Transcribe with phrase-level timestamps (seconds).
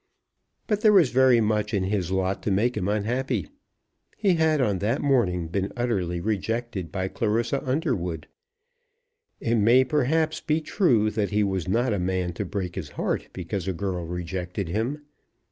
[0.65, 3.49] But there was very much in his lot to make him unhappy.
[4.17, 8.25] He had on that morning been utterly rejected by Clarissa Underwood.
[9.39, 13.27] It may, perhaps, be true that he was not a man to break his heart
[13.31, 15.01] because a girl rejected him.